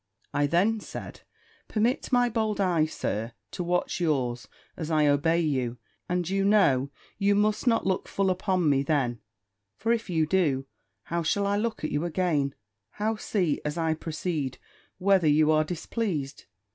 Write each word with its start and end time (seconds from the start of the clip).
I 0.33 0.47
then 0.47 0.79
said, 0.79 1.21
"Permit 1.67 2.11
my 2.11 2.27
bold 2.27 2.59
eye, 2.59 2.85
Sir, 2.87 3.33
to 3.51 3.63
watch 3.63 3.99
yours, 4.01 4.47
as 4.75 4.89
I 4.89 5.05
obey 5.05 5.39
you; 5.41 5.77
and 6.09 6.27
you 6.27 6.43
know 6.43 6.89
you 7.19 7.35
must 7.35 7.67
not 7.67 7.85
look 7.85 8.07
full 8.07 8.31
upon 8.31 8.67
me 8.67 8.81
then; 8.81 9.19
for 9.75 9.91
if 9.93 10.09
you 10.09 10.25
do, 10.25 10.65
how 11.03 11.21
shall 11.21 11.45
I 11.45 11.55
look 11.55 11.83
at 11.83 11.91
you 11.91 12.03
again; 12.03 12.55
how 12.93 13.15
see, 13.15 13.61
as 13.63 13.77
I 13.77 13.93
proceed, 13.93 14.57
whether 14.97 15.27
you 15.27 15.51
are 15.51 15.63
displeased? 15.63 16.45